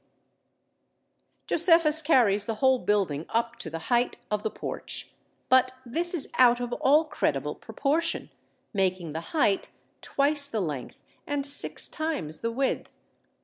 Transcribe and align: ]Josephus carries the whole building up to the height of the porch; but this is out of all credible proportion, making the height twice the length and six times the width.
]Josephus 1.47 2.01
carries 2.01 2.47
the 2.47 2.55
whole 2.55 2.79
building 2.79 3.27
up 3.29 3.57
to 3.57 3.69
the 3.69 3.77
height 3.93 4.17
of 4.31 4.41
the 4.41 4.49
porch; 4.49 5.11
but 5.47 5.73
this 5.85 6.15
is 6.15 6.31
out 6.39 6.59
of 6.59 6.73
all 6.73 7.05
credible 7.05 7.53
proportion, 7.53 8.31
making 8.73 9.13
the 9.13 9.21
height 9.29 9.69
twice 10.01 10.47
the 10.47 10.59
length 10.59 11.03
and 11.27 11.45
six 11.45 11.87
times 11.87 12.39
the 12.39 12.51
width. 12.51 12.91